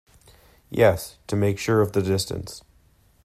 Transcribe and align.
Yes; 0.71 1.19
to 1.27 1.35
make 1.35 1.59
sure 1.59 1.79
of 1.79 1.91
the 1.91 2.01
distance. 2.01 2.63